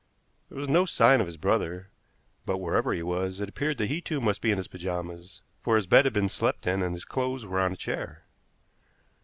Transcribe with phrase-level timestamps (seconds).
[0.49, 1.91] There was no sign of his brother,
[2.43, 5.75] but, wherever he was, it appeared that he too must be in his pajamas, for
[5.75, 8.25] his bed had been slept in and his clothes were on a chair.